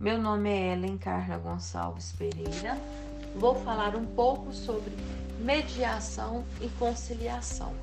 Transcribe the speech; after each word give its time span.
Meu 0.00 0.16
nome 0.16 0.48
é 0.48 0.72
Ellen 0.72 0.96
Carla 0.96 1.36
Gonçalves 1.36 2.12
Pereira. 2.12 2.74
Vou 3.36 3.54
falar 3.56 3.94
um 3.94 4.06
pouco 4.06 4.50
sobre 4.50 4.94
mediação 5.38 6.42
e 6.58 6.68
conciliação. 6.78 7.74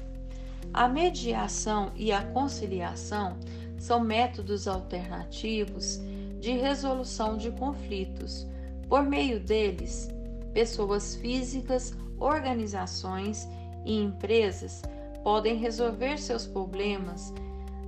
A 0.74 0.88
mediação 0.88 1.92
e 1.96 2.12
a 2.12 2.24
conciliação 2.24 3.38
são 3.78 4.00
métodos 4.00 4.68
alternativos 4.68 6.02
de 6.40 6.54
resolução 6.54 7.38
de 7.38 7.52
conflitos. 7.52 8.48
Por 8.90 9.04
meio 9.04 9.40
deles, 9.40 10.10
pessoas 10.56 11.18
físicas, 11.18 11.94
organizações 12.18 13.48
e 13.86 13.96
empresas 13.96 14.82
podem 15.24 15.56
resolver 15.56 16.18
seus 16.18 16.48
problemas 16.48 17.32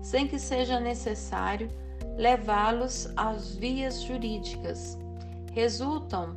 sem 0.03 0.27
que 0.27 0.37
seja 0.37 0.79
necessário 0.79 1.67
levá-los 2.19 3.07
às 3.15 3.55
vias 3.55 4.03
jurídicas. 4.03 4.99
Resultam 5.53 6.35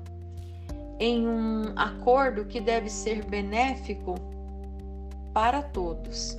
em 1.00 1.26
um 1.26 1.72
acordo 1.74 2.44
que 2.44 2.60
deve 2.60 2.88
ser 2.88 3.24
benéfico 3.24 4.14
para 5.34 5.60
todos. 5.60 6.38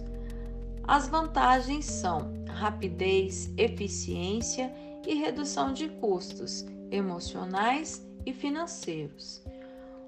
As 0.88 1.10
vantagens 1.10 1.86
são 1.86 2.32
rapidez, 2.48 3.54
eficiência 3.58 4.74
e 5.06 5.16
redução 5.16 5.74
de 5.74 5.90
custos 5.90 6.66
emocionais 6.90 8.08
e 8.26 8.32
financeiros. 8.32 9.44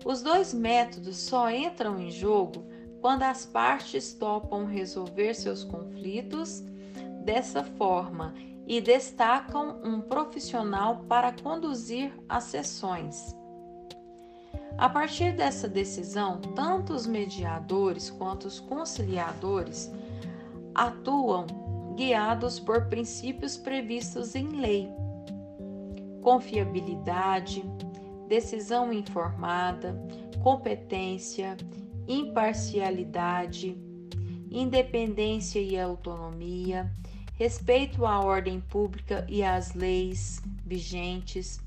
Os 0.06 0.22
dois 0.22 0.54
métodos 0.54 1.18
só 1.18 1.52
entram 1.52 2.00
em 2.00 2.10
jogo 2.10 2.64
quando 3.02 3.24
as 3.24 3.46
partes 3.46 4.14
topam 4.14 4.66
resolver 4.66 5.34
seus 5.34 5.66
conflitos 5.66 6.64
dessa 7.26 7.64
forma 7.64 8.34
e 8.68 8.82
destacam 8.82 9.80
um 9.84 10.02
profissional 10.02 11.06
para 11.08 11.32
conduzir 11.32 12.12
as 12.28 12.46
sessões. 12.46 13.36
A 14.78 14.90
partir 14.90 15.34
dessa 15.34 15.70
decisão, 15.70 16.42
tanto 16.54 16.94
os 16.94 17.08
mediadores 17.08 18.10
quanto 18.10 18.46
os 18.46 18.60
conciliadores 18.60 19.92
atuam 20.74 21.46
guiados 21.96 22.60
por 22.60 22.88
princípios 22.88 23.56
previstos 23.56 24.36
em 24.36 24.50
lei. 24.50 24.90
Confiabilidade, 26.22 27.64
decisão 28.28 28.92
informada, 28.92 29.96
competência, 30.44 31.56
imparcialidade, 32.06 33.78
independência 34.52 35.60
e 35.60 35.80
autonomia, 35.80 36.92
respeito 37.36 38.06
à 38.06 38.20
ordem 38.20 38.60
pública 38.60 39.26
e 39.28 39.44
às 39.44 39.74
leis 39.74 40.42
vigentes, 40.66 41.60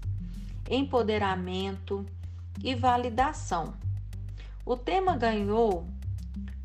empoderamento 0.69 2.05
e 2.63 2.75
validação. 2.75 3.75
O 4.65 4.77
tema 4.77 5.17
ganhou 5.17 5.87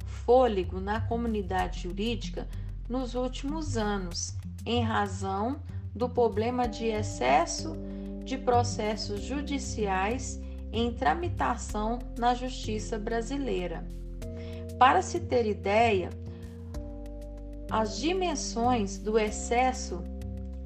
fôlego 0.05 0.79
na 0.79 1.01
comunidade 1.01 1.81
jurídica 1.81 2.47
nos 2.87 3.13
últimos 3.13 3.77
anos, 3.77 4.35
em 4.65 4.81
razão 4.81 5.59
do 5.93 6.09
problema 6.09 6.67
de 6.67 6.85
excesso 6.85 7.75
de 8.23 8.37
processos 8.37 9.21
judiciais 9.21 10.41
em 10.71 10.91
tramitação 10.91 11.99
na 12.17 12.33
justiça 12.33 12.97
brasileira. 12.97 13.85
Para 14.79 15.01
se 15.01 15.19
ter 15.19 15.45
ideia, 15.45 16.09
as 17.73 17.97
dimensões 17.97 18.99
do 18.99 19.17
excesso 19.17 20.03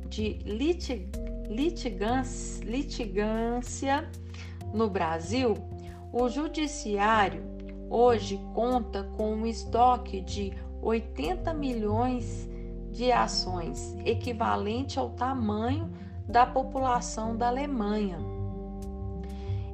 de 0.10 0.40
litig 0.44 1.10
litigância 2.66 4.06
no 4.74 4.90
Brasil, 4.90 5.54
o 6.12 6.28
Judiciário 6.28 7.42
hoje 7.90 8.38
conta 8.54 9.06
com 9.16 9.36
um 9.36 9.46
estoque 9.46 10.20
de 10.20 10.52
80 10.82 11.54
milhões 11.54 12.50
de 12.92 13.10
ações, 13.10 13.96
equivalente 14.04 15.00
ao 15.00 15.12
tamanho 15.12 15.90
da 16.28 16.46
população 16.46 17.38
da 17.38 17.48
Alemanha. 17.48 18.20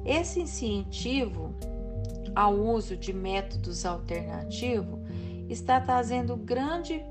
Esse 0.04 0.40
incentivo 0.40 1.52
ao 2.32 2.54
uso 2.54 2.96
de 2.96 3.12
métodos 3.12 3.84
alternativos 3.84 5.00
está 5.48 5.80
trazendo 5.80 6.36
grande 6.36 7.04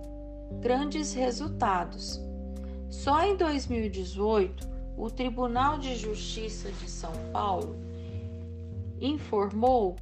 grandes 0.59 1.13
resultados. 1.13 2.21
Só 2.89 3.23
em 3.23 3.35
2018, 3.35 4.67
o 4.97 5.09
Tribunal 5.09 5.77
de 5.79 5.95
Justiça 5.95 6.71
de 6.71 6.89
São 6.89 7.13
Paulo 7.31 7.75
informou 9.01 9.95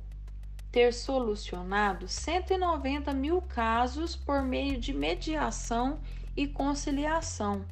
ter 0.71 0.93
solucionado 0.93 2.07
190 2.07 3.13
mil 3.13 3.41
casos 3.41 4.15
por 4.15 4.41
meio 4.41 4.79
de 4.79 4.93
mediação 4.93 5.99
e 6.35 6.47
conciliação. 6.47 7.65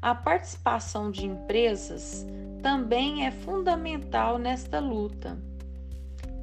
A 0.00 0.14
participação 0.14 1.10
de 1.10 1.26
empresas 1.26 2.26
também 2.62 3.26
é 3.26 3.30
fundamental 3.30 4.38
nesta 4.38 4.78
luta. 4.78 5.38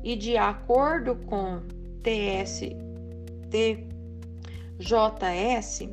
E 0.03 0.15
de 0.15 0.35
acordo 0.35 1.15
com 1.15 1.61
TST 2.01 3.90
JS, 4.81 5.87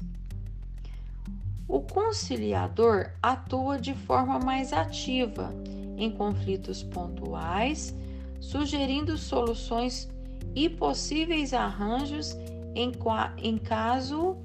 O 1.73 1.81
conciliador 1.81 3.13
atua 3.23 3.79
de 3.79 3.95
forma 3.95 4.39
mais 4.39 4.75
ativa 4.75 5.55
em 5.97 6.11
conflitos 6.11 6.83
pontuais, 6.83 7.97
sugerindo 8.41 9.17
soluções 9.17 10.07
e 10.55 10.69
possíveis 10.69 11.55
arranjos 11.55 12.37
em, 12.75 12.93
em 13.39 13.57
caso 13.57 14.37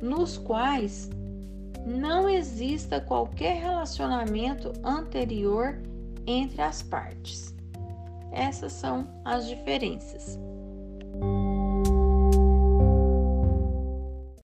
nos 0.00 0.36
quais 0.36 1.08
não 1.86 2.28
exista 2.28 3.00
qualquer 3.00 3.62
relacionamento 3.62 4.72
anterior 4.82 5.80
entre 6.26 6.60
as 6.60 6.82
partes. 6.82 7.54
Essas 8.32 8.72
são 8.72 9.06
as 9.24 9.46
diferenças. 9.46 10.40